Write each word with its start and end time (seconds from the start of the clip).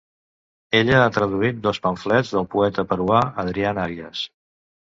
Ella 0.79 1.01
ha 1.01 1.11
traduït 1.17 1.59
dos 1.67 1.81
pamflets 1.85 2.33
del 2.39 2.49
poeta 2.55 2.87
peruà 2.95 3.23
Adrián 3.47 3.85
Arias. 3.87 4.27